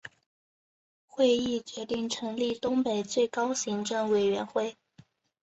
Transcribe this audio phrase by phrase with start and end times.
[1.05, 4.75] 会议决定成立东北最高行政委员会。